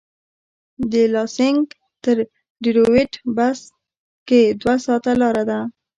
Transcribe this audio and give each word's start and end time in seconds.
له 0.91 1.01
لانسېنګ 1.13 1.65
تر 2.03 2.17
ډیترویت 2.63 3.13
بس 3.35 3.59
کې 4.27 4.41
دوه 4.61 4.75
ساعته 4.85 5.11
لاره 5.21 5.43
ده. 5.49 5.59